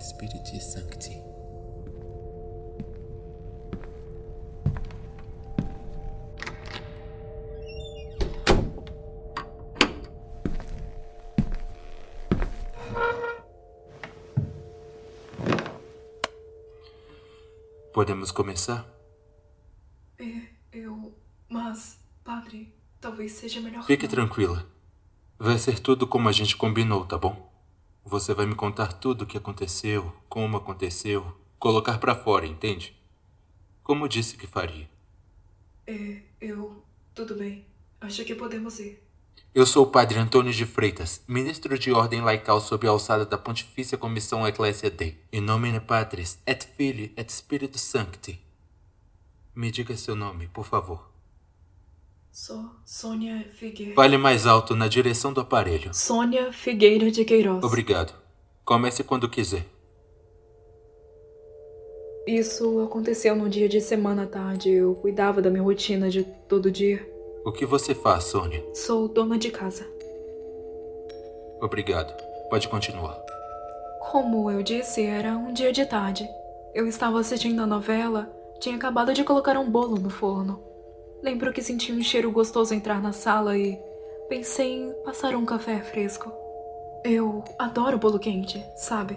Spiritus 0.00 0.64
Sancti. 0.64 1.22
Podemos 17.92 18.32
começar? 18.32 18.86
É, 20.18 20.24
eu. 20.72 21.16
Mas, 21.48 22.00
padre, 22.24 22.74
talvez 23.00 23.32
seja 23.32 23.60
melhor. 23.60 23.84
Fique 23.84 24.04
não. 24.06 24.10
tranquila. 24.10 24.66
Vai 25.38 25.58
ser 25.58 25.78
tudo 25.78 26.06
como 26.06 26.28
a 26.28 26.32
gente 26.32 26.56
combinou, 26.56 27.06
tá 27.06 27.16
bom? 27.16 27.53
Você 28.04 28.34
vai 28.34 28.44
me 28.44 28.54
contar 28.54 28.92
tudo 28.92 29.22
o 29.22 29.26
que 29.26 29.38
aconteceu, 29.38 30.12
como 30.28 30.58
aconteceu, 30.58 31.34
colocar 31.58 31.98
pra 31.98 32.14
fora, 32.14 32.46
entende? 32.46 32.94
Como 33.82 34.08
disse 34.08 34.36
que 34.36 34.46
faria. 34.46 34.88
É, 35.86 36.22
eu. 36.40 36.84
Tudo 37.14 37.34
bem. 37.34 37.66
Acho 38.00 38.24
que 38.24 38.34
podemos 38.34 38.78
ir. 38.78 39.02
Eu 39.54 39.64
sou 39.64 39.84
o 39.84 39.90
padre 39.90 40.18
Antônio 40.18 40.52
de 40.52 40.66
Freitas, 40.66 41.22
ministro 41.28 41.78
de 41.78 41.92
ordem 41.92 42.20
laical 42.20 42.60
sob 42.60 42.86
a 42.86 42.90
alçada 42.90 43.24
da 43.24 43.38
Pontifícia 43.38 43.96
Comissão 43.96 44.46
Ecclesia 44.46 44.90
Dei. 44.90 45.18
In 45.32 45.40
nomine 45.40 45.80
Patris, 45.80 46.38
et 46.46 46.64
Filii, 46.76 47.14
et 47.16 47.32
Spiritus 47.32 47.80
Sancti. 47.80 48.38
Me 49.54 49.70
diga 49.70 49.96
seu 49.96 50.16
nome, 50.16 50.48
por 50.48 50.66
favor. 50.66 51.13
Sou 52.36 52.68
Sônia 52.84 53.46
Figueira. 53.52 53.94
Fale 53.94 54.18
mais 54.18 54.44
alto 54.44 54.74
na 54.74 54.88
direção 54.88 55.32
do 55.32 55.40
aparelho. 55.40 55.94
Sônia 55.94 56.52
Figueira 56.52 57.08
de 57.08 57.24
Queiroz. 57.24 57.62
Obrigado. 57.62 58.12
Comece 58.64 59.04
quando 59.04 59.28
quiser. 59.28 59.64
Isso 62.26 62.80
aconteceu 62.80 63.36
num 63.36 63.48
dia 63.48 63.68
de 63.68 63.80
semana 63.80 64.24
à 64.24 64.26
tarde. 64.26 64.68
Eu 64.68 64.96
cuidava 64.96 65.40
da 65.40 65.48
minha 65.48 65.62
rotina 65.62 66.10
de 66.10 66.24
todo 66.48 66.72
dia. 66.72 67.08
O 67.46 67.52
que 67.52 67.64
você 67.64 67.94
faz, 67.94 68.24
Sônia? 68.24 68.64
Sou 68.74 69.06
dona 69.06 69.38
de 69.38 69.52
casa. 69.52 69.86
Obrigado. 71.62 72.12
Pode 72.50 72.66
continuar. 72.66 73.16
Como 74.10 74.50
eu 74.50 74.60
disse, 74.60 75.04
era 75.04 75.36
um 75.36 75.52
dia 75.52 75.72
de 75.72 75.86
tarde. 75.86 76.28
Eu 76.74 76.88
estava 76.88 77.20
assistindo 77.20 77.62
a 77.62 77.66
novela, 77.66 78.28
tinha 78.58 78.74
acabado 78.74 79.14
de 79.14 79.22
colocar 79.22 79.56
um 79.56 79.70
bolo 79.70 80.00
no 80.00 80.10
forno. 80.10 80.73
Lembro 81.24 81.54
que 81.54 81.62
senti 81.62 81.90
um 81.90 82.02
cheiro 82.02 82.30
gostoso 82.30 82.74
entrar 82.74 83.00
na 83.00 83.10
sala 83.10 83.56
e 83.56 83.80
pensei 84.28 84.74
em 84.74 84.92
passar 85.04 85.34
um 85.34 85.46
café 85.46 85.80
fresco. 85.80 86.30
Eu 87.02 87.42
adoro 87.58 87.96
bolo 87.96 88.18
quente, 88.18 88.62
sabe? 88.76 89.16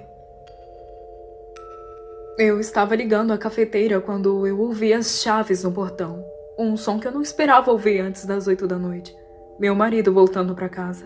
Eu 2.38 2.62
estava 2.62 2.96
ligando 2.96 3.34
a 3.34 3.38
cafeteira 3.38 4.00
quando 4.00 4.48
eu 4.48 4.58
ouvi 4.58 4.94
as 4.94 5.22
chaves 5.22 5.66
no 5.66 5.72
portão. 5.74 6.24
Um 6.58 6.78
som 6.78 6.98
que 6.98 7.10
eu 7.10 7.12
não 7.12 7.22
esperava 7.22 7.72
ouvir 7.72 8.00
antes 8.00 8.26
das 8.26 8.48
oito 8.48 8.66
da 8.66 8.80
noite. 8.80 9.14
Meu 9.60 9.76
marido 9.76 10.14
voltando 10.14 10.56
para 10.56 10.70
casa. 10.70 11.06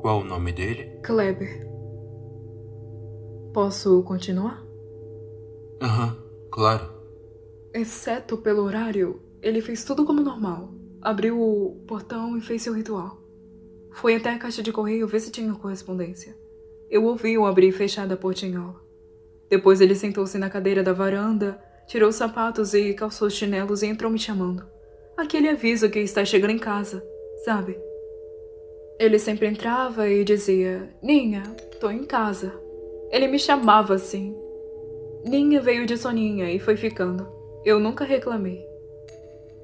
Qual 0.00 0.18
o 0.18 0.24
nome 0.24 0.50
dele? 0.52 0.98
Kleber. 1.04 1.64
Posso 3.54 4.02
continuar? 4.02 4.66
Aham, 5.80 6.16
claro. 6.50 6.90
Exceto 7.72 8.36
pelo 8.38 8.64
horário, 8.64 9.29
ele 9.42 9.60
fez 9.60 9.84
tudo 9.84 10.04
como 10.04 10.20
normal. 10.20 10.74
Abriu 11.00 11.40
o 11.40 11.82
portão 11.86 12.36
e 12.36 12.40
fez 12.40 12.62
seu 12.62 12.74
ritual. 12.74 13.18
Foi 13.92 14.14
até 14.14 14.30
a 14.30 14.38
caixa 14.38 14.62
de 14.62 14.72
correio 14.72 15.08
ver 15.08 15.20
se 15.20 15.30
tinha 15.30 15.52
correspondência. 15.54 16.36
Eu 16.90 17.04
ouvi-o 17.04 17.46
abrir 17.46 17.68
e 17.68 17.72
fechar 17.72 18.06
da 18.06 18.16
portinhola. 18.16 18.80
Depois 19.48 19.80
ele 19.80 19.94
sentou-se 19.94 20.36
na 20.38 20.50
cadeira 20.50 20.82
da 20.82 20.92
varanda, 20.92 21.60
tirou 21.86 22.08
os 22.08 22.16
sapatos 22.16 22.74
e 22.74 22.94
calçou 22.94 23.28
os 23.28 23.34
chinelos 23.34 23.82
e 23.82 23.86
entrou 23.86 24.10
me 24.10 24.18
chamando. 24.18 24.64
Aquele 25.16 25.48
aviso 25.48 25.90
que 25.90 25.98
está 25.98 26.24
chegando 26.24 26.50
em 26.50 26.58
casa, 26.58 27.04
sabe? 27.44 27.78
Ele 28.98 29.18
sempre 29.18 29.48
entrava 29.48 30.08
e 30.08 30.22
dizia: 30.22 30.94
Ninha, 31.02 31.42
tô 31.80 31.90
em 31.90 32.04
casa. 32.04 32.52
Ele 33.10 33.26
me 33.26 33.38
chamava 33.38 33.94
assim. 33.94 34.36
Ninha 35.24 35.60
veio 35.60 35.86
de 35.86 35.96
soninha 35.96 36.52
e 36.52 36.58
foi 36.58 36.76
ficando. 36.76 37.26
Eu 37.64 37.80
nunca 37.80 38.04
reclamei. 38.04 38.69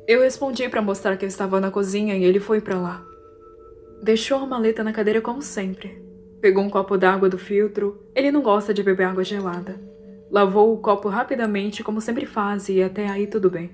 Eu 0.07 0.21
respondi 0.21 0.69
para 0.69 0.81
mostrar 0.81 1.17
que 1.17 1.25
eu 1.25 1.29
estava 1.29 1.61
na 1.61 1.69
cozinha 1.69 2.15
e 2.17 2.23
ele 2.23 2.39
foi 2.39 2.61
para 2.61 2.79
lá. 2.79 3.05
Deixou 4.01 4.39
a 4.39 4.47
maleta 4.47 4.85
na 4.85 4.93
cadeira 4.93 5.21
como 5.21 5.43
sempre. 5.43 6.01
Pegou 6.41 6.63
um 6.63 6.71
copo 6.71 6.97
d'água 6.97 7.29
do 7.29 7.37
filtro. 7.37 8.07
Ele 8.15 8.31
não 8.31 8.41
gosta 8.41 8.73
de 8.73 8.85
beber 8.85 9.09
água 9.09 9.25
gelada. 9.25 9.81
Lavou 10.31 10.73
o 10.73 10.79
copo 10.79 11.09
rapidamente, 11.09 11.83
como 11.83 12.01
sempre 12.01 12.25
faz, 12.25 12.69
e 12.69 12.81
até 12.81 13.09
aí 13.09 13.27
tudo 13.27 13.51
bem. 13.51 13.71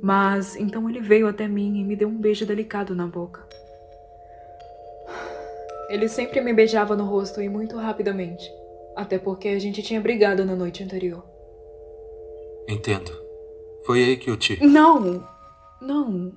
Mas 0.00 0.54
então 0.54 0.88
ele 0.88 1.00
veio 1.00 1.26
até 1.26 1.48
mim 1.48 1.80
e 1.80 1.84
me 1.84 1.96
deu 1.96 2.08
um 2.08 2.20
beijo 2.20 2.46
delicado 2.46 2.94
na 2.94 3.06
boca. 3.06 3.44
Ele 5.88 6.08
sempre 6.08 6.40
me 6.40 6.52
beijava 6.52 6.94
no 6.94 7.04
rosto 7.04 7.42
e 7.42 7.48
muito 7.48 7.76
rapidamente, 7.76 8.48
até 8.94 9.18
porque 9.18 9.48
a 9.48 9.58
gente 9.58 9.82
tinha 9.82 10.00
brigado 10.00 10.44
na 10.44 10.54
noite 10.54 10.84
anterior. 10.84 11.24
Entendo. 12.68 13.10
Foi 13.84 14.04
aí 14.04 14.16
que 14.16 14.30
eu 14.30 14.36
te. 14.36 14.62
Não! 14.64 15.37
Não. 15.80 16.32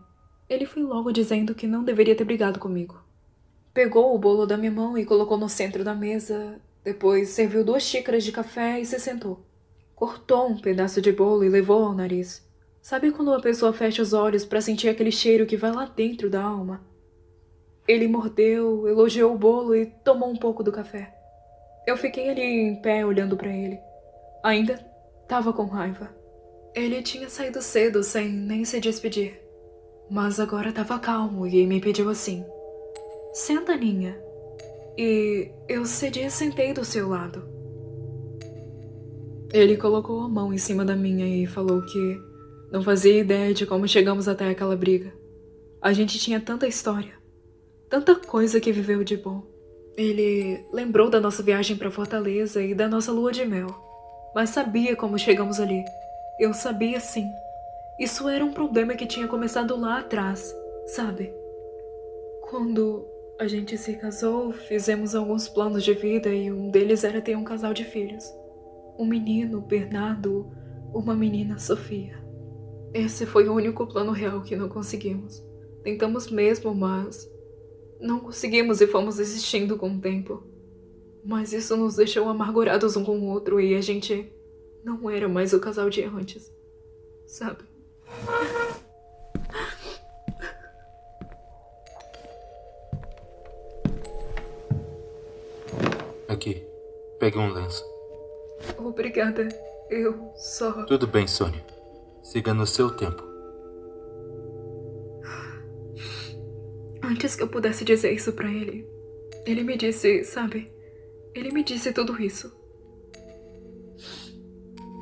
Ele 0.50 0.66
foi 0.66 0.84
logo 0.84 1.12
dizendo 1.12 1.56
que 1.56 1.68
não 1.68 1.84
deveria 1.84 2.16
ter 2.16 2.24
brigado 2.24 2.60
comigo. 2.60 3.02
Pegou 3.74 4.14
o 4.14 4.20
bolo 4.20 4.46
da 4.46 4.58
minha 4.58 4.72
mão 4.72 4.98
e 4.98 5.06
colocou 5.06 5.38
no 5.38 5.48
centro 5.48 5.84
da 5.84 5.96
mesa. 5.96 6.60
Depois 6.84 7.30
serviu 7.30 7.64
duas 7.64 7.84
xícaras 7.84 8.24
de 8.24 8.32
café 8.32 8.80
e 8.80 8.86
se 8.86 9.00
sentou. 9.00 9.46
Cortou 9.96 10.48
um 10.48 10.60
pedaço 10.60 11.02
de 11.02 11.12
bolo 11.12 11.44
e 11.44 11.50
levou 11.50 11.86
ao 11.86 11.94
nariz. 11.94 12.46
Sabe 12.82 13.12
quando 13.12 13.30
uma 13.30 13.42
pessoa 13.42 13.72
fecha 13.72 14.02
os 14.02 14.12
olhos 14.12 14.44
para 14.44 14.60
sentir 14.60 14.90
aquele 14.90 15.12
cheiro 15.12 15.46
que 15.46 15.56
vai 15.56 15.72
lá 15.72 15.86
dentro 15.86 16.30
da 16.30 16.42
alma? 16.42 16.82
Ele 17.88 18.08
mordeu, 18.08 18.88
elogiou 18.88 19.34
o 19.34 19.38
bolo 19.38 19.76
e 19.76 19.86
tomou 19.86 20.30
um 20.30 20.36
pouco 20.36 20.64
do 20.64 20.72
café. 20.72 21.14
Eu 21.86 21.96
fiquei 21.96 22.30
ali 22.30 22.42
em 22.42 22.82
pé 22.82 23.06
olhando 23.06 23.38
para 23.38 23.50
ele. 23.50 23.80
Ainda 24.44 24.86
estava 25.24 25.54
com 25.54 25.66
raiva. 25.66 26.21
Ele 26.74 27.02
tinha 27.02 27.30
saído 27.30 27.62
cedo 27.62 28.02
sem 28.04 28.30
nem 28.30 28.64
se 28.64 28.80
despedir. 28.80 29.40
Mas 30.10 30.40
agora 30.40 30.70
estava 30.70 31.00
calmo 31.00 31.46
e 31.46 31.66
me 31.66 31.80
pediu 31.82 32.10
assim: 32.10 32.46
Senta, 33.34 33.76
Ninha. 33.76 34.18
E 34.98 35.50
eu 35.68 35.86
cedi 35.86 36.22
e 36.26 36.30
sentei 36.30 36.74
do 36.74 36.84
seu 36.84 37.10
lado. 37.10 37.44
Ele 39.54 39.76
colocou 39.76 40.22
a 40.22 40.30
mão 40.30 40.54
em 40.54 40.58
cima 40.58 40.86
da 40.86 40.96
minha 40.96 41.28
e 41.28 41.46
falou 41.46 41.82
que 41.82 42.22
não 42.72 42.82
fazia 42.82 43.20
ideia 43.20 43.54
de 43.54 43.66
como 43.66 43.88
chegamos 43.88 44.28
até 44.28 44.50
aquela 44.50 44.76
briga. 44.76 45.14
A 45.82 45.92
gente 45.92 46.20
tinha 46.20 46.40
tanta 46.40 46.68
história, 46.68 47.14
tanta 47.90 48.16
coisa 48.16 48.62
que 48.62 48.72
viveu 48.72 49.04
de 49.04 49.18
bom. 49.18 49.44
Ele 49.98 50.66
lembrou 50.72 51.10
da 51.10 51.20
nossa 51.20 51.44
viagem 51.44 51.76
para 51.76 51.92
Fortaleza 51.92 52.62
e 52.62 52.74
da 52.74 52.88
nossa 52.88 53.12
lua 53.12 53.32
de 53.32 53.46
mel, 53.46 53.68
mas 54.34 54.52
sabia 54.52 54.96
como 54.96 55.20
chegamos 55.20 55.60
ali. 55.60 55.84
Eu 56.42 56.56
sabia 56.56 57.00
sim. 57.00 57.32
Isso 58.00 58.28
era 58.28 58.44
um 58.44 58.52
problema 58.52 58.96
que 58.96 59.06
tinha 59.06 59.28
começado 59.28 59.80
lá 59.80 60.00
atrás, 60.00 60.52
sabe? 60.88 61.32
Quando 62.50 63.06
a 63.40 63.46
gente 63.46 63.78
se 63.78 63.94
casou, 63.94 64.52
fizemos 64.52 65.14
alguns 65.14 65.48
planos 65.48 65.84
de 65.84 65.94
vida 65.94 66.30
e 66.30 66.52
um 66.52 66.72
deles 66.72 67.04
era 67.04 67.22
ter 67.22 67.38
um 67.38 67.44
casal 67.44 67.76
de 67.76 67.84
filhos. 67.84 68.26
Um 68.98 69.06
menino, 69.06 69.62
Bernardo, 69.62 70.52
uma 70.92 71.14
menina, 71.14 71.60
Sofia. 71.60 72.20
Esse 72.92 73.28
foi 73.28 73.48
o 73.48 73.54
único 73.54 73.86
plano 73.86 74.12
real 74.12 74.42
que 74.42 74.56
não 74.56 74.68
conseguimos. 74.68 75.46
Tentamos 75.84 76.32
mesmo, 76.32 76.74
mas 76.74 77.32
não 78.00 78.20
conseguimos 78.20 78.82
e 78.82 78.88
fomos 78.88 79.18
desistindo 79.18 79.78
com 79.78 79.92
o 79.92 80.02
tempo. 80.02 80.42
Mas 81.24 81.54
isso 81.54 81.78
nos 81.78 81.98
deixou 81.98 82.28
amargurados 82.28 82.98
um 82.98 83.06
com 83.06 83.20
o 83.20 83.30
outro 83.30 83.62
e 83.62 83.76
a 83.76 83.82
gente 83.82 84.41
não 84.84 85.10
era 85.10 85.28
mais 85.28 85.54
o 85.54 85.60
casal 85.60 85.90
de 85.90 86.04
antes. 86.04 86.52
Sabe? 87.26 87.64
Aqui. 96.28 96.66
Pegue 97.20 97.38
um 97.38 97.52
lenço. 97.52 97.86
Obrigada. 98.78 99.48
Eu 99.90 100.34
só. 100.36 100.86
Tudo 100.86 101.06
bem, 101.06 101.28
Sônia. 101.28 101.64
Siga 102.24 102.54
no 102.54 102.66
seu 102.66 102.90
tempo. 102.90 103.24
Antes 107.04 107.36
que 107.36 107.44
eu 107.44 107.48
pudesse 107.48 107.84
dizer 107.84 108.14
isso 108.14 108.32
pra 108.34 108.50
ele, 108.50 108.88
ele 109.46 109.64
me 109.64 109.76
disse, 109.76 110.24
sabe? 110.24 110.72
Ele 111.36 111.52
me 111.52 111.64
disse 111.64 111.92
tudo 111.92 112.22
isso. 112.22 112.61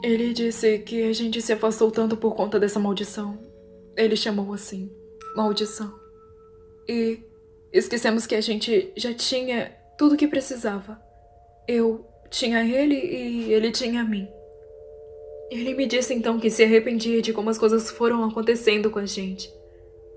Ele 0.02 0.34
disse 0.34 0.80
que 0.80 1.04
a 1.04 1.14
gente 1.14 1.42
se 1.42 1.52
afastou 1.52 1.92
tanto 1.92 2.16
por 2.16 2.36
conta 2.36 2.60
dessa 2.60 2.80
maldição. 2.80 3.38
Ele 3.98 4.16
chamou 4.16 4.54
assim, 4.54 4.90
maldição. 5.36 5.94
E 6.88 7.20
esquecemos 7.74 8.26
que 8.26 8.36
a 8.36 8.42
gente 8.42 8.92
já 8.96 9.14
tinha 9.14 9.76
tudo 9.98 10.16
o 10.16 10.18
que 10.18 10.28
precisava. 10.28 11.00
Eu 11.68 12.06
tinha 12.30 12.64
ele 12.64 12.96
e 12.96 13.54
ele 13.54 13.72
tinha 13.72 14.04
mim. 14.04 14.28
Ele 15.52 15.74
me 15.74 15.86
disse 15.86 16.14
então 16.14 16.40
que 16.40 16.50
se 16.50 16.64
arrependia 16.64 17.22
de 17.22 17.34
como 17.34 17.50
as 17.50 17.58
coisas 17.58 17.90
foram 17.90 18.24
acontecendo 18.24 18.90
com 18.90 19.00
a 19.00 19.06
gente 19.06 19.52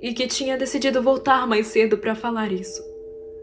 e 0.00 0.12
que 0.12 0.26
tinha 0.26 0.58
decidido 0.58 1.02
voltar 1.02 1.46
mais 1.46 1.69
cedo 1.69 1.96
para 1.96 2.14
falar 2.14 2.52
isso. 2.52 2.82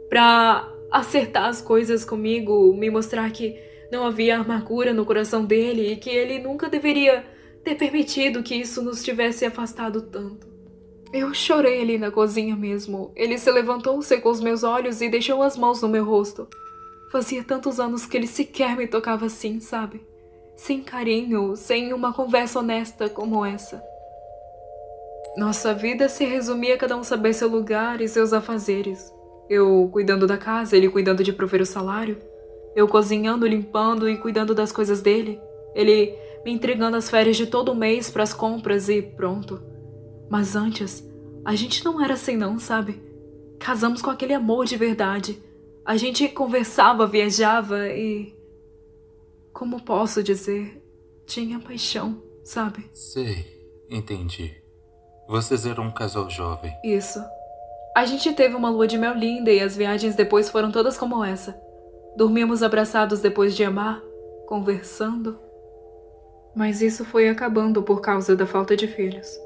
Para 0.08 0.72
acertar 0.92 1.46
as 1.46 1.62
coisas 1.62 2.06
comigo, 2.06 2.74
me 2.74 2.90
mostrar 2.90 3.32
que 3.32 3.58
não 3.92 4.06
havia 4.06 4.38
amargura 4.38 4.94
no 4.94 5.06
coração 5.06 5.44
dele 5.44 5.92
e 5.92 5.96
que 5.96 6.10
ele 6.10 6.40
nunca 6.40 6.70
deveria 6.70 7.26
ter 7.64 7.76
permitido 7.76 8.44
que 8.44 8.56
isso 8.56 8.82
nos 8.82 9.04
tivesse 9.04 9.46
afastado 9.46 10.02
tanto. 10.02 10.48
Eu 11.12 11.34
chorei 11.34 11.82
ali 11.82 11.98
na 11.98 12.12
cozinha 12.12 12.56
mesmo. 12.56 13.12
Ele 13.16 13.38
se 13.38 13.50
levantou, 13.52 14.00
secou 14.02 14.32
os 14.32 14.40
meus 14.40 14.64
olhos 14.64 15.02
e 15.02 15.10
deixou 15.10 15.42
as 15.42 15.58
mãos 15.58 15.82
no 15.82 15.90
meu 15.90 16.06
rosto. 16.06 16.48
Fazia 17.12 17.44
tantos 17.44 17.80
anos 17.80 18.06
que 18.06 18.16
ele 18.16 18.28
sequer 18.28 18.78
me 18.78 18.86
tocava 18.86 19.26
assim, 19.26 19.60
sabe? 19.60 20.02
Sem 20.56 20.84
carinho, 20.84 21.56
sem 21.56 21.94
uma 21.94 22.14
conversa 22.14 22.60
honesta 22.60 23.10
como 23.10 23.44
essa. 23.44 23.84
Nossa 25.36 25.74
vida 25.74 26.08
se 26.08 26.26
resumia 26.26 26.76
a 26.76 26.78
cada 26.78 26.96
um 26.96 27.04
saber 27.04 27.34
seu 27.34 27.48
lugar 27.48 28.02
e 28.02 28.08
seus 28.08 28.32
afazeres. 28.32 29.12
Eu 29.50 29.90
cuidando 29.92 30.28
da 30.28 30.38
casa, 30.38 30.78
ele 30.78 30.90
cuidando 30.90 31.24
de 31.24 31.34
prover 31.34 31.62
o 31.62 31.66
salário. 31.66 32.18
Eu 32.80 32.88
cozinhando, 32.88 33.46
limpando 33.46 34.10
e 34.10 34.16
cuidando 34.16 34.56
das 34.56 34.72
coisas 34.72 35.02
dele. 35.02 35.38
Ele 35.76 36.18
me 36.46 36.52
entregando 36.54 36.96
as 36.96 37.10
férias 37.10 37.36
de 37.36 37.46
todo 37.46 37.76
mês 37.76 38.10
para 38.10 38.24
as 38.24 38.34
compras 38.34 38.88
e 38.88 39.02
pronto. 39.02 39.62
Mas 40.30 40.56
antes, 40.56 41.06
a 41.44 41.56
gente 41.56 41.84
não 41.84 42.02
era 42.02 42.14
assim 42.14 42.38
não, 42.38 42.58
sabe? 42.58 43.02
Casamos 43.60 44.02
com 44.02 44.10
aquele 44.10 44.34
amor 44.34 44.64
de 44.64 44.78
verdade. 44.78 45.44
A 45.84 45.98
gente 45.98 46.26
conversava, 46.30 47.06
viajava 47.06 47.90
e. 47.90 48.34
Como 49.52 49.84
posso 49.84 50.24
dizer? 50.24 50.82
Tinha 51.26 51.60
paixão, 51.60 52.24
sabe? 52.46 52.90
Sei, 52.94 53.46
entendi. 53.90 54.56
Vocês 55.28 55.66
eram 55.66 55.84
um 55.84 55.92
casal 55.92 56.30
jovem. 56.30 56.74
Isso. 56.82 57.20
A 57.94 58.06
gente 58.06 58.32
teve 58.32 58.56
uma 58.56 58.70
lua 58.70 58.88
de 58.88 58.98
mel 58.98 59.16
linda 59.16 59.52
e 59.52 59.60
as 59.60 59.76
viagens 59.76 60.16
depois 60.16 60.50
foram 60.50 60.72
todas 60.72 60.98
como 60.98 61.22
essa. 61.22 61.68
Dormíamos 62.16 62.64
abraçados 62.64 63.20
depois 63.22 63.56
de 63.56 63.64
amar, 63.64 64.02
conversando. 64.48 65.40
Mas 66.56 66.82
isso 66.82 67.06
foi 67.06 67.30
acabando 67.30 67.84
por 67.84 68.02
causa 68.02 68.36
da 68.36 68.46
falta 68.46 68.76
de 68.76 68.88
filhos. 68.88 69.40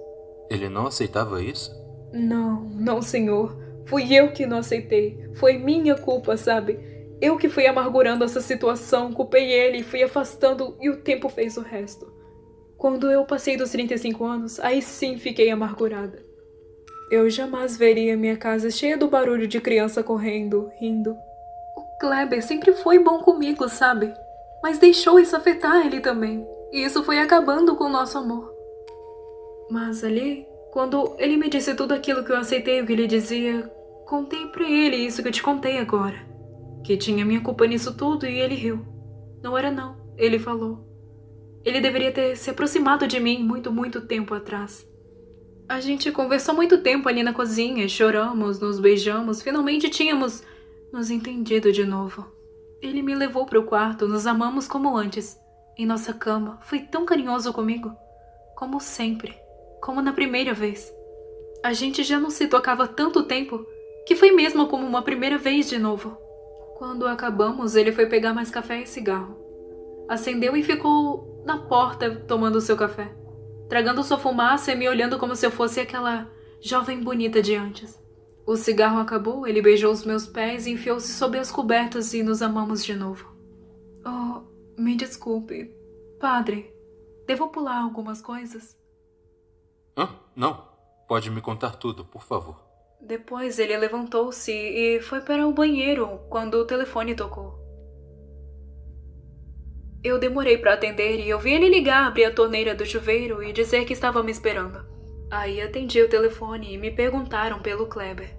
Ele 0.50 0.70
não 0.70 0.88
aceitava 0.88 1.42
isso? 1.42 1.72
Não, 2.12 2.62
não, 2.62 3.02
senhor. 3.02 3.58
Fui 3.86 4.14
eu 4.14 4.32
que 4.32 4.46
não 4.46 4.58
aceitei. 4.58 5.30
Foi 5.34 5.58
minha 5.58 5.96
culpa, 5.96 6.38
sabe? 6.38 6.80
Eu 7.22 7.38
que 7.38 7.50
fui 7.50 7.66
amargurando 7.66 8.24
essa 8.24 8.42
situação, 8.42 9.14
culpei 9.14 9.52
ele 9.52 9.84
fui 9.84 10.04
afastando 10.04 10.76
e 10.82 10.90
o 10.90 10.98
tempo 10.98 11.30
fez 11.30 11.58
o 11.58 11.62
resto. 11.62 12.12
Quando 12.78 13.10
eu 13.10 13.26
passei 13.26 13.56
dos 13.56 13.72
35 13.72 14.26
anos, 14.26 14.60
aí 14.60 14.82
sim 14.82 15.18
fiquei 15.18 15.50
amargurada. 15.50 16.22
Eu 17.10 17.30
jamais 17.30 17.78
veria 17.78 18.18
minha 18.18 18.36
casa 18.36 18.70
cheia 18.70 18.98
do 18.98 19.08
barulho 19.08 19.48
de 19.48 19.62
criança 19.62 20.04
correndo, 20.04 20.70
rindo. 20.80 21.16
Kleber 22.00 22.44
sempre 22.44 22.74
foi 22.74 23.00
bom 23.00 23.20
comigo, 23.20 23.68
sabe? 23.70 24.14
Mas 24.62 24.78
deixou 24.78 25.20
isso 25.20 25.36
afetar 25.36 25.86
ele 25.86 26.00
também. 26.00 26.46
E 26.72 26.84
isso 26.84 27.04
foi 27.04 27.20
acabando 27.20 27.76
com 27.76 27.86
o 27.86 27.90
nosso 27.90 28.18
amor. 28.18 28.52
Mas 29.70 30.04
ali, 30.04 30.46
quando 30.72 31.16
ele 31.20 31.38
me 31.38 31.50
disse 31.50 31.76
tudo 31.76 31.94
aquilo 31.94 32.24
que 32.24 32.32
eu 32.32 32.38
aceitei 32.38 32.82
o 32.82 32.86
que 32.86 32.94
ele 32.94 33.08
dizia, 33.08 33.62
contei 34.06 34.48
para 34.48 34.70
ele 34.70 34.96
isso 34.96 35.22
que 35.22 35.28
eu 35.28 35.32
te 35.32 35.44
contei 35.44 35.78
agora. 35.78 36.16
Que 36.84 36.98
tinha 36.98 37.26
minha 37.26 37.42
culpa 37.42 37.66
nisso 37.66 37.96
tudo 37.96 38.26
e 38.26 38.40
ele 38.40 38.56
riu. 38.56 38.86
Não 39.42 39.58
era 39.58 39.70
não, 39.70 39.96
ele 40.18 40.40
falou. 40.40 40.88
Ele 41.64 41.80
deveria 41.80 42.12
ter 42.12 42.36
se 42.36 42.50
aproximado 42.50 43.08
de 43.08 43.20
mim 43.20 43.44
muito, 43.44 43.72
muito 43.72 44.02
tempo 44.02 44.34
atrás. 44.34 44.86
A 45.68 45.80
gente 45.80 46.12
conversou 46.12 46.54
muito 46.54 46.80
tempo 46.80 47.08
ali 47.08 47.24
na 47.24 47.34
cozinha, 47.34 47.88
choramos, 47.88 48.60
nos 48.60 48.80
beijamos, 48.80 49.42
finalmente 49.42 49.90
tínhamos 49.90 50.44
nos 50.94 51.10
entendido 51.10 51.74
de 51.74 51.84
novo. 51.84 52.26
Ele 52.82 53.02
me 53.02 53.14
levou 53.14 53.46
para 53.46 53.60
o 53.60 53.66
quarto, 53.66 54.08
nos 54.08 54.26
amamos 54.26 54.68
como 54.68 54.96
antes. 54.96 55.38
Em 55.78 55.86
nossa 55.86 56.14
cama, 56.14 56.60
foi 56.62 56.80
tão 56.80 57.06
carinhoso 57.06 57.52
comigo. 57.52 57.92
Como 58.56 58.80
sempre 58.80 59.44
como 59.84 60.02
na 60.02 60.14
primeira 60.14 60.54
vez. 60.54 60.94
A 61.62 61.74
gente 61.74 62.04
já 62.04 62.18
não 62.18 62.30
se 62.30 62.48
tocava 62.48 62.88
tanto 62.88 63.24
tempo 63.24 63.66
que 64.08 64.16
foi 64.16 64.32
mesmo 64.32 64.68
como 64.68 64.88
uma 64.88 65.02
primeira 65.02 65.38
vez 65.38 65.70
de 65.70 65.78
novo. 65.78 66.18
Quando 66.78 67.06
acabamos, 67.06 67.76
ele 67.76 67.92
foi 67.92 68.06
pegar 68.06 68.34
mais 68.34 68.50
café 68.50 68.82
e 68.82 68.88
cigarro. 68.88 69.38
Acendeu 70.08 70.56
e 70.56 70.64
ficou 70.64 71.44
na 71.46 71.58
porta 71.58 72.16
tomando 72.28 72.62
seu 72.62 72.78
café, 72.78 73.14
tragando 73.68 74.04
sua 74.04 74.18
fumaça 74.18 74.72
e 74.72 74.76
me 74.76 74.88
olhando 74.88 75.20
como 75.20 75.36
se 75.36 75.46
eu 75.46 75.52
fosse 75.52 75.82
aquela 75.82 76.30
jovem 76.62 77.02
bonita 77.02 77.42
de 77.42 77.56
antes. 77.56 78.02
O 78.46 78.58
cigarro 78.58 79.00
acabou, 79.00 79.48
ele 79.48 79.62
beijou 79.62 79.92
os 79.92 80.04
meus 80.04 80.28
pés 80.28 80.68
e 80.68 80.72
enfiou-se 80.72 81.14
sob 81.14 81.38
as 81.38 81.50
cobertas 81.50 82.14
e 82.14 82.22
nos 82.22 82.42
amamos 82.42 82.84
de 82.84 82.94
novo. 82.94 83.34
Oh, 84.06 84.42
me 84.80 84.96
desculpe, 84.96 85.74
padre. 86.20 86.74
Devo 87.26 87.48
pular 87.48 87.82
algumas 87.82 88.22
coisas? 88.22 88.78
Hã? 89.98 90.10
Não. 90.36 90.68
Pode 91.08 91.30
me 91.30 91.42
contar 91.42 91.78
tudo, 91.78 92.04
por 92.04 92.24
favor. 92.24 92.62
Depois 93.00 93.60
ele 93.60 93.78
levantou-se 93.78 94.52
e 94.52 95.00
foi 95.02 95.22
para 95.22 95.48
o 95.48 95.54
banheiro 95.54 96.20
quando 96.30 96.56
o 96.56 96.66
telefone 96.66 97.16
tocou. 97.16 97.62
Eu 100.04 100.20
demorei 100.20 100.58
para 100.58 100.74
atender 100.74 101.26
e 101.26 101.34
ouvi 101.34 101.54
ele 101.54 101.70
ligar, 101.70 102.08
abrir 102.08 102.26
a 102.26 102.34
torneira 102.34 102.76
do 102.76 102.86
chuveiro 102.86 103.42
e 103.42 103.54
dizer 103.54 103.86
que 103.86 103.94
estava 103.94 104.22
me 104.22 104.32
esperando. 104.32 104.93
Aí 105.34 105.60
atendi 105.60 106.00
o 106.00 106.08
telefone 106.08 106.76
e 106.76 106.78
me 106.78 106.92
perguntaram 106.92 107.60
pelo 107.60 107.88
Kleber. 107.88 108.30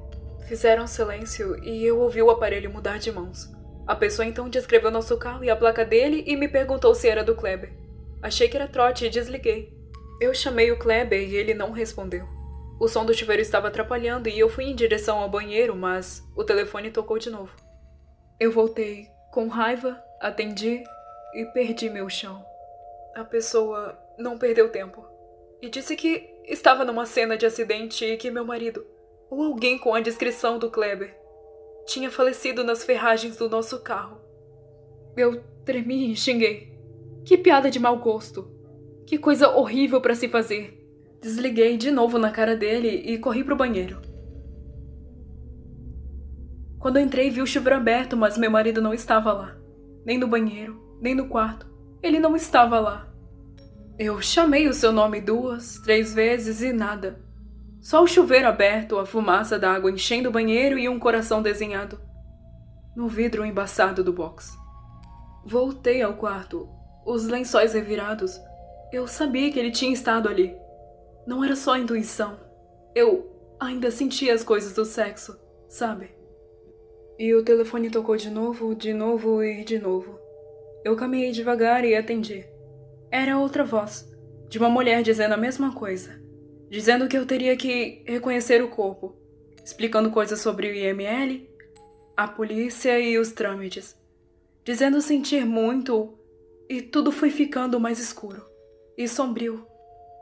Fizeram 0.46 0.86
silêncio 0.86 1.60
e 1.64 1.84
eu 1.84 1.98
ouvi 1.98 2.22
o 2.22 2.30
aparelho 2.30 2.70
mudar 2.70 2.98
de 2.98 3.10
mãos. 3.10 3.52
A 3.84 3.96
pessoa 3.96 4.24
então 4.24 4.48
descreveu 4.48 4.92
nosso 4.92 5.18
carro 5.18 5.42
e 5.42 5.50
a 5.50 5.56
placa 5.56 5.84
dele 5.84 6.22
e 6.24 6.36
me 6.36 6.46
perguntou 6.46 6.94
se 6.94 7.08
era 7.08 7.24
do 7.24 7.34
Kleber. 7.34 7.72
Achei 8.22 8.46
que 8.46 8.56
era 8.56 8.68
trote 8.68 9.04
e 9.06 9.10
desliguei. 9.10 9.76
Eu 10.20 10.32
chamei 10.32 10.70
o 10.70 10.78
Kleber 10.78 11.20
e 11.20 11.34
ele 11.34 11.52
não 11.52 11.72
respondeu. 11.72 12.28
O 12.78 12.86
som 12.86 13.04
do 13.04 13.12
chuveiro 13.12 13.42
estava 13.42 13.66
atrapalhando 13.66 14.28
e 14.28 14.38
eu 14.38 14.48
fui 14.48 14.66
em 14.66 14.76
direção 14.76 15.18
ao 15.18 15.28
banheiro, 15.28 15.74
mas 15.74 16.22
o 16.36 16.44
telefone 16.44 16.92
tocou 16.92 17.18
de 17.18 17.28
novo. 17.28 17.56
Eu 18.38 18.52
voltei 18.52 19.08
com 19.32 19.48
raiva, 19.48 20.00
atendi 20.20 20.84
e 21.34 21.44
perdi 21.46 21.90
meu 21.90 22.08
chão. 22.08 22.44
A 23.16 23.24
pessoa 23.24 23.98
não 24.16 24.38
perdeu 24.38 24.68
tempo 24.68 25.04
e 25.60 25.68
disse 25.68 25.96
que 25.96 26.33
estava 26.44 26.84
numa 26.84 27.06
cena 27.06 27.36
de 27.36 27.46
acidente 27.46 28.04
e 28.04 28.16
que 28.16 28.30
meu 28.30 28.44
marido, 28.44 28.84
ou 29.30 29.42
alguém 29.42 29.78
com 29.78 29.94
a 29.94 30.00
descrição 30.00 30.58
do 30.58 30.70
Kleber, 30.70 31.16
tinha 31.86 32.10
falecido 32.10 32.64
nas 32.64 32.84
ferragens 32.84 33.36
do 33.36 33.48
nosso 33.48 33.80
carro. 33.80 34.20
Eu 35.16 35.42
tremi 35.64 36.12
e 36.12 36.16
xinguei. 36.16 36.72
Que 37.24 37.38
piada 37.38 37.70
de 37.70 37.78
mau 37.78 37.98
gosto! 37.98 38.50
Que 39.06 39.18
coisa 39.18 39.50
horrível 39.50 40.00
para 40.00 40.14
se 40.14 40.28
fazer. 40.28 40.80
Desliguei 41.20 41.76
de 41.76 41.90
novo 41.90 42.18
na 42.18 42.30
cara 42.30 42.56
dele 42.56 42.88
e 42.88 43.18
corri 43.18 43.44
pro 43.44 43.56
banheiro. 43.56 44.00
Quando 46.78 46.98
entrei, 46.98 47.30
vi 47.30 47.40
o 47.40 47.46
chuveiro 47.46 47.78
aberto, 47.78 48.16
mas 48.16 48.36
meu 48.36 48.50
marido 48.50 48.82
não 48.82 48.92
estava 48.92 49.32
lá. 49.32 49.56
Nem 50.04 50.18
no 50.18 50.28
banheiro, 50.28 50.98
nem 51.00 51.14
no 51.14 51.28
quarto. 51.28 51.66
Ele 52.02 52.18
não 52.20 52.36
estava 52.36 52.78
lá. 52.78 53.13
Eu 53.98 54.20
chamei 54.20 54.68
o 54.68 54.74
seu 54.74 54.92
nome 54.92 55.20
duas, 55.20 55.78
três 55.78 56.12
vezes 56.12 56.62
e 56.62 56.72
nada. 56.72 57.20
Só 57.80 58.02
o 58.02 58.06
chuveiro 58.06 58.48
aberto, 58.48 58.98
a 58.98 59.06
fumaça 59.06 59.58
da 59.58 59.72
água 59.72 59.90
enchendo 59.90 60.28
o 60.28 60.32
banheiro 60.32 60.78
e 60.78 60.88
um 60.88 60.98
coração 60.98 61.42
desenhado 61.42 61.98
no 62.94 63.08
vidro 63.08 63.44
embaçado 63.44 64.04
do 64.04 64.12
box. 64.12 64.56
Voltei 65.44 66.00
ao 66.00 66.14
quarto, 66.14 66.68
os 67.04 67.26
lençóis 67.26 67.74
revirados, 67.74 68.40
eu 68.92 69.06
sabia 69.06 69.50
que 69.50 69.58
ele 69.58 69.70
tinha 69.70 69.92
estado 69.92 70.28
ali. 70.28 70.56
Não 71.26 71.42
era 71.42 71.56
só 71.56 71.76
intuição. 71.76 72.38
Eu 72.94 73.30
ainda 73.58 73.90
sentia 73.90 74.32
as 74.32 74.44
coisas 74.44 74.72
do 74.74 74.84
sexo, 74.84 75.38
sabe? 75.68 76.10
E 77.18 77.34
o 77.34 77.44
telefone 77.44 77.90
tocou 77.90 78.16
de 78.16 78.30
novo, 78.30 78.74
de 78.74 78.92
novo 78.92 79.42
e 79.42 79.64
de 79.64 79.78
novo. 79.78 80.18
Eu 80.84 80.96
caminhei 80.96 81.32
devagar 81.32 81.84
e 81.84 81.94
atendi. 81.94 82.46
Era 83.14 83.38
outra 83.38 83.62
voz, 83.62 84.12
de 84.48 84.58
uma 84.58 84.68
mulher 84.68 85.00
dizendo 85.00 85.34
a 85.34 85.36
mesma 85.36 85.72
coisa. 85.72 86.20
Dizendo 86.68 87.06
que 87.06 87.16
eu 87.16 87.24
teria 87.24 87.56
que 87.56 88.02
reconhecer 88.04 88.60
o 88.60 88.68
corpo, 88.68 89.14
explicando 89.64 90.10
coisas 90.10 90.40
sobre 90.40 90.68
o 90.68 90.74
IML, 90.74 91.48
a 92.16 92.26
polícia 92.26 92.98
e 92.98 93.16
os 93.16 93.30
trâmites. 93.30 93.94
Dizendo 94.64 95.00
sentir 95.00 95.46
muito 95.46 96.18
e 96.68 96.82
tudo 96.82 97.12
foi 97.12 97.30
ficando 97.30 97.78
mais 97.78 98.00
escuro 98.00 98.42
e 98.98 99.06
sombrio 99.06 99.64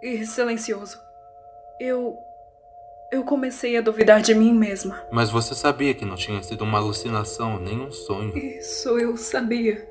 e 0.02 0.26
silencioso. 0.26 0.98
Eu. 1.80 2.14
Eu 3.10 3.24
comecei 3.24 3.74
a 3.78 3.80
duvidar 3.80 4.20
de 4.20 4.34
mim 4.34 4.52
mesma. 4.52 5.02
Mas 5.10 5.30
você 5.30 5.54
sabia 5.54 5.94
que 5.94 6.04
não 6.04 6.16
tinha 6.16 6.42
sido 6.42 6.62
uma 6.62 6.76
alucinação 6.76 7.58
nem 7.58 7.80
um 7.80 7.90
sonho. 7.90 8.36
Isso 8.36 8.98
eu 8.98 9.16
sabia. 9.16 9.88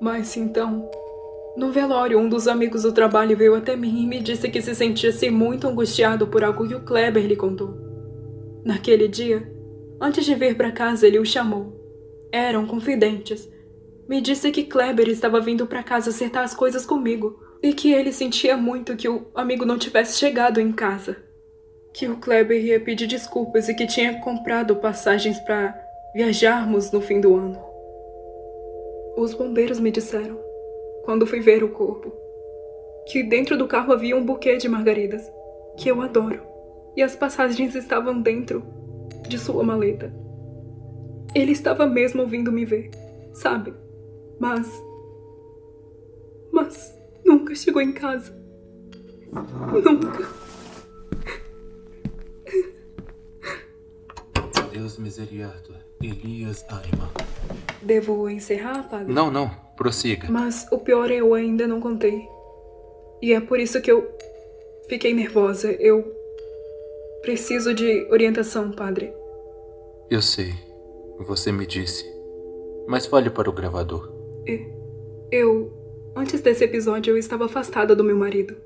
Mas 0.00 0.36
então, 0.36 0.88
no 1.58 1.72
velório, 1.72 2.20
um 2.20 2.28
dos 2.28 2.46
amigos 2.46 2.84
do 2.84 2.92
trabalho 2.92 3.36
veio 3.36 3.56
até 3.56 3.74
mim 3.74 4.04
e 4.04 4.06
me 4.06 4.20
disse 4.20 4.48
que 4.48 4.62
se 4.62 4.76
sentia-se 4.76 5.28
muito 5.28 5.66
angustiado 5.66 6.28
por 6.28 6.44
algo 6.44 6.68
que 6.68 6.74
o 6.76 6.84
Kleber 6.84 7.26
lhe 7.26 7.34
contou. 7.34 7.74
Naquele 8.64 9.08
dia, 9.08 9.52
antes 10.00 10.24
de 10.24 10.36
vir 10.36 10.56
para 10.56 10.70
casa, 10.70 11.04
ele 11.04 11.18
o 11.18 11.26
chamou. 11.26 11.76
Eram 12.30 12.64
confidentes. 12.64 13.50
Me 14.08 14.20
disse 14.20 14.52
que 14.52 14.62
Kleber 14.62 15.08
estava 15.08 15.40
vindo 15.40 15.66
para 15.66 15.82
casa 15.82 16.10
acertar 16.10 16.44
as 16.44 16.54
coisas 16.54 16.86
comigo 16.86 17.40
e 17.60 17.72
que 17.72 17.92
ele 17.92 18.12
sentia 18.12 18.56
muito 18.56 18.96
que 18.96 19.08
o 19.08 19.26
amigo 19.34 19.64
não 19.64 19.76
tivesse 19.76 20.16
chegado 20.16 20.60
em 20.60 20.70
casa. 20.70 21.16
Que 21.92 22.06
o 22.06 22.18
Kleber 22.18 22.64
ia 22.64 22.78
pedir 22.78 23.08
desculpas 23.08 23.68
e 23.68 23.74
que 23.74 23.88
tinha 23.88 24.20
comprado 24.20 24.76
passagens 24.76 25.40
para 25.40 25.76
viajarmos 26.14 26.92
no 26.92 27.00
fim 27.00 27.20
do 27.20 27.34
ano. 27.34 27.58
Os 29.16 29.34
bombeiros 29.34 29.80
me 29.80 29.90
disseram, 29.90 30.38
quando 31.08 31.26
fui 31.26 31.40
ver 31.40 31.64
o 31.64 31.70
corpo, 31.70 32.12
que 33.06 33.22
dentro 33.22 33.56
do 33.56 33.66
carro 33.66 33.94
havia 33.94 34.14
um 34.14 34.22
buquê 34.22 34.58
de 34.58 34.68
margaridas, 34.68 35.26
que 35.78 35.90
eu 35.90 36.02
adoro, 36.02 36.42
e 36.94 37.02
as 37.02 37.16
passagens 37.16 37.74
estavam 37.74 38.20
dentro 38.20 38.62
de 39.26 39.38
sua 39.38 39.64
maleta. 39.64 40.12
Ele 41.34 41.52
estava 41.52 41.86
mesmo 41.86 42.20
ouvindo 42.20 42.52
me 42.52 42.66
ver, 42.66 42.90
sabe? 43.32 43.72
Mas. 44.38 44.70
Mas 46.52 46.94
nunca 47.24 47.54
chegou 47.54 47.80
em 47.80 47.92
casa. 47.92 48.30
Nunca. 49.82 50.28
Misericórdia. 54.98 55.76
Elias 56.02 56.64
Anima. 56.68 57.10
Devo 57.82 58.28
encerrar, 58.28 58.88
padre? 58.88 59.12
Não, 59.12 59.30
não. 59.30 59.48
Prossiga. 59.76 60.28
Mas 60.30 60.66
o 60.72 60.78
pior 60.78 61.10
eu 61.10 61.34
ainda 61.34 61.66
não 61.66 61.80
contei. 61.80 62.26
E 63.22 63.32
é 63.32 63.40
por 63.40 63.58
isso 63.60 63.80
que 63.80 63.90
eu 63.90 64.08
fiquei 64.88 65.14
nervosa. 65.14 65.70
Eu 65.72 66.04
preciso 67.22 67.74
de 67.74 68.06
orientação, 68.10 68.72
padre. 68.72 69.12
Eu 70.10 70.22
sei. 70.22 70.52
Você 71.20 71.52
me 71.52 71.66
disse. 71.66 72.04
Mas 72.86 73.06
fale 73.06 73.30
para 73.30 73.48
o 73.50 73.52
gravador. 73.52 74.12
Eu. 75.30 75.72
Antes 76.16 76.40
desse 76.40 76.64
episódio, 76.64 77.12
eu 77.12 77.18
estava 77.18 77.44
afastada 77.44 77.94
do 77.94 78.02
meu 78.02 78.16
marido. 78.16 78.56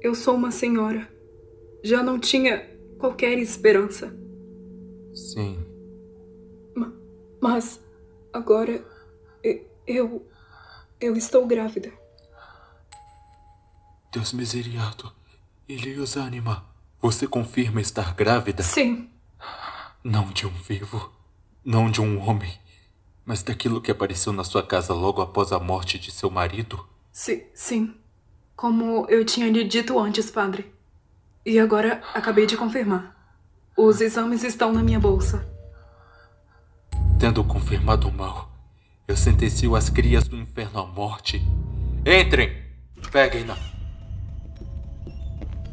Eu 0.00 0.14
sou 0.14 0.34
uma 0.34 0.50
senhora. 0.50 1.08
Já 1.82 2.02
não 2.02 2.18
tinha 2.18 2.68
qualquer 2.98 3.38
esperança. 3.38 4.14
Sim. 5.14 5.64
Mas 7.40 7.80
agora 8.32 8.84
eu. 9.86 10.26
Eu 11.00 11.16
estou 11.16 11.46
grávida. 11.46 11.92
Deus 14.10 14.32
misericórdia. 14.32 15.12
Elios 15.68 16.16
anima. 16.16 16.64
Você 17.00 17.26
confirma 17.26 17.80
estar 17.80 18.14
grávida? 18.14 18.62
Sim. 18.62 19.10
Não 20.02 20.30
de 20.30 20.46
um 20.46 20.50
vivo, 20.50 21.12
não 21.64 21.90
de 21.90 22.00
um 22.00 22.18
homem, 22.26 22.52
mas 23.24 23.42
daquilo 23.42 23.80
que 23.80 23.90
apareceu 23.90 24.32
na 24.32 24.44
sua 24.44 24.62
casa 24.62 24.94
logo 24.94 25.20
após 25.20 25.52
a 25.52 25.58
morte 25.58 25.98
de 25.98 26.10
seu 26.10 26.30
marido? 26.30 26.86
Sim, 27.12 27.42
sim. 27.54 27.94
Como 28.56 29.06
eu 29.08 29.24
tinha 29.24 29.50
lhe 29.50 29.64
dito 29.64 29.98
antes, 29.98 30.30
padre. 30.30 30.72
E 31.44 31.58
agora 31.58 32.02
acabei 32.14 32.46
de 32.46 32.56
confirmar. 32.56 33.13
Os 33.76 34.00
exames 34.00 34.44
estão 34.44 34.72
na 34.72 34.84
minha 34.84 35.00
bolsa. 35.00 35.44
Tendo 37.18 37.42
confirmado 37.42 38.06
o 38.06 38.12
mal, 38.12 38.48
eu 39.08 39.16
sentencio 39.16 39.74
as 39.74 39.90
crias 39.90 40.28
do 40.28 40.36
inferno 40.36 40.78
à 40.78 40.86
morte. 40.86 41.44
Entrem! 42.06 42.52
Peguem-na! 43.10 43.56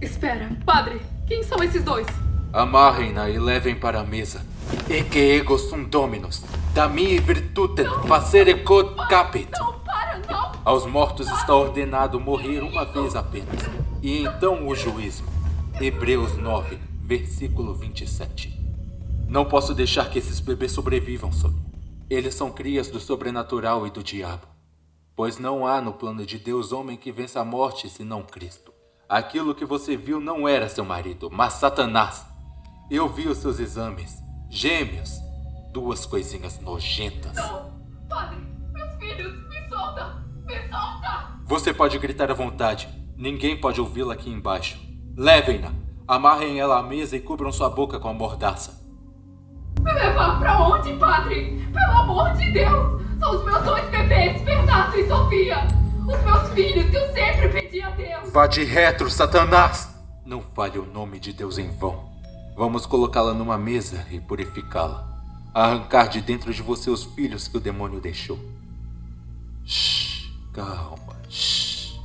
Espera, 0.01 0.49
padre, 0.65 0.99
quem 1.27 1.43
são 1.43 1.63
esses 1.63 1.83
dois? 1.83 2.07
Amarrem-na 2.51 3.29
e 3.29 3.37
levem 3.37 3.75
para 3.75 3.99
a 3.99 4.03
mesa. 4.03 4.43
E 4.89 5.03
que 5.03 5.37
ego 5.37 5.59
sum 5.59 5.83
dominus, 5.83 6.43
da 6.73 6.87
mi 6.87 7.19
virtutem 7.19 7.85
facere 8.07 8.63
quod 8.63 8.95
capit. 9.09 9.51
Não, 9.59 9.79
para, 9.81 10.17
não! 10.27 10.51
Aos 10.65 10.87
mortos 10.87 11.29
está 11.29 11.55
ordenado 11.55 12.19
morrer 12.19 12.61
uma 12.61 12.83
vez 12.83 13.15
apenas. 13.15 13.61
E 14.01 14.23
então 14.23 14.67
o 14.67 14.73
juízo. 14.73 15.23
Hebreus 15.79 16.35
9, 16.35 16.90
versículo 17.11 17.73
27. 17.73 18.57
Não 19.27 19.43
posso 19.43 19.73
deixar 19.73 20.09
que 20.09 20.17
esses 20.17 20.39
bebês 20.39 20.71
sobrevivam, 20.71 21.29
Sônia. 21.29 21.61
Eles 22.09 22.33
são 22.33 22.49
crias 22.49 22.87
do 22.87 23.01
sobrenatural 23.01 23.85
e 23.85 23.91
do 23.91 24.01
diabo. 24.01 24.47
Pois 25.13 25.37
não 25.37 25.67
há 25.67 25.81
no 25.81 25.91
plano 25.91 26.25
de 26.25 26.39
Deus 26.39 26.71
homem 26.71 26.95
que 26.95 27.11
vença 27.11 27.41
a 27.41 27.43
morte 27.43 27.89
senão 27.89 28.23
Cristo. 28.23 28.71
Aquilo 29.09 29.53
que 29.53 29.65
você 29.65 29.97
viu 29.97 30.21
não 30.21 30.47
era 30.47 30.69
seu 30.69 30.85
marido, 30.85 31.29
mas 31.29 31.55
Satanás. 31.55 32.25
Eu 32.89 33.09
vi 33.09 33.27
os 33.27 33.39
seus 33.39 33.59
exames. 33.59 34.17
Gêmeos. 34.49 35.19
Duas 35.73 36.05
coisinhas 36.05 36.61
nojentas. 36.61 37.35
Não! 37.35 37.73
Padre, 38.07 38.39
meus 38.71 38.95
filhos, 38.95 39.49
me 39.49 39.67
solta! 39.67 40.23
Me 40.45 40.55
solta! 40.69 41.41
Você 41.43 41.73
pode 41.73 41.99
gritar 41.99 42.31
à 42.31 42.33
vontade. 42.33 42.87
Ninguém 43.17 43.59
pode 43.59 43.81
ouvi-la 43.81 44.13
aqui 44.13 44.29
embaixo. 44.29 44.79
Levem-na. 45.17 45.80
Amarrem 46.11 46.59
ela 46.59 46.77
à 46.77 46.83
mesa 46.83 47.15
e 47.15 47.21
cubram 47.21 47.53
sua 47.53 47.69
boca 47.69 47.97
com 47.97 48.09
a 48.09 48.13
mordaça. 48.13 48.83
Me 49.79 49.93
levar 49.93 50.39
pra 50.39 50.61
onde, 50.61 50.93
padre? 50.97 51.65
Pelo 51.71 51.99
amor 52.01 52.33
de 52.33 52.51
Deus! 52.51 53.01
São 53.17 53.33
os 53.33 53.45
meus 53.45 53.63
dois 53.63 53.89
bebês, 53.89 54.41
Bernardo 54.41 54.99
e 54.99 55.07
Sofia! 55.07 55.59
Os 56.01 56.21
meus 56.21 56.49
filhos 56.49 56.89
que 56.89 56.97
eu 56.97 57.13
sempre 57.13 57.47
pedi 57.47 57.81
a 57.81 57.91
Deus! 57.91 58.29
Vá 58.29 58.45
de 58.45 58.61
retro, 58.65 59.09
Satanás! 59.09 59.95
Não 60.25 60.41
fale 60.41 60.79
o 60.79 60.85
nome 60.85 61.17
de 61.17 61.31
Deus 61.31 61.57
em 61.57 61.69
vão. 61.69 62.11
Vamos 62.57 62.85
colocá-la 62.85 63.33
numa 63.33 63.57
mesa 63.57 64.05
e 64.11 64.19
purificá-la. 64.19 65.07
Arrancar 65.53 66.09
de 66.09 66.19
dentro 66.19 66.53
de 66.53 66.61
você 66.61 66.89
os 66.89 67.05
filhos 67.05 67.47
que 67.47 67.55
o 67.55 67.61
demônio 67.61 68.01
deixou. 68.01 68.37
Shh, 69.63 70.29
calma, 70.51 71.15
shh. 71.29 71.97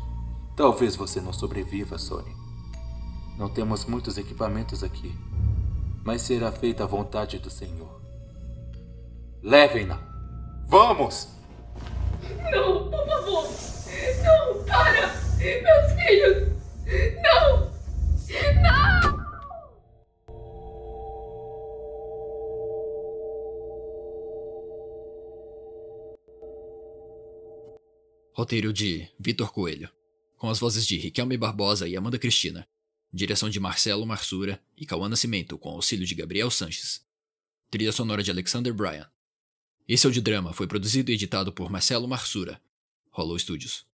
Talvez 0.54 0.94
você 0.94 1.20
não 1.20 1.32
sobreviva, 1.32 1.98
Sony. 1.98 2.45
Não 3.38 3.48
temos 3.48 3.84
muitos 3.84 4.16
equipamentos 4.18 4.82
aqui 4.82 5.14
mas 6.06 6.22
será 6.22 6.52
feita 6.52 6.84
a 6.84 6.86
vontade 6.86 7.36
do 7.40 7.50
Senhor. 7.50 8.00
Levem-na! 9.42 9.98
Vamos! 10.68 11.28
Não, 12.52 12.88
por 12.88 13.04
favor! 13.04 13.44
Não, 14.22 14.64
para! 14.64 15.08
Meus 15.36 15.92
filhos! 16.00 16.48
Não! 17.24 17.72
Não! 18.62 19.26
Roteiro 28.32 28.72
de 28.72 29.08
Vitor 29.18 29.52
Coelho, 29.52 29.90
com 30.38 30.48
as 30.48 30.60
vozes 30.60 30.86
de 30.86 30.98
Riquelme 30.98 31.36
Barbosa 31.36 31.88
e 31.88 31.96
Amanda 31.96 32.16
Cristina. 32.16 32.64
Direção 33.16 33.48
de 33.48 33.58
Marcelo 33.58 34.04
Marsura 34.04 34.62
e 34.76 34.84
Cauã 34.84 35.08
Nascimento, 35.08 35.56
com 35.56 35.70
auxílio 35.70 36.04
de 36.04 36.14
Gabriel 36.14 36.50
Sanches. 36.50 37.02
Trilha 37.70 37.90
sonora 37.90 38.22
de 38.22 38.30
Alexander 38.30 38.74
Bryan. 38.74 39.08
Esse 39.88 40.06
audiodrama 40.06 40.52
foi 40.52 40.66
produzido 40.66 41.10
e 41.10 41.14
editado 41.14 41.50
por 41.50 41.70
Marcelo 41.70 42.06
Marsura. 42.06 42.60
Hollow 43.10 43.38
Studios. 43.38 43.86